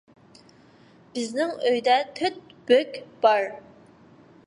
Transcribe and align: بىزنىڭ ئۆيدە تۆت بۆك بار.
بىزنىڭ 1.17 1.53
ئۆيدە 1.67 1.99
تۆت 2.19 2.43
بۆك 2.73 3.01
بار. 3.27 3.51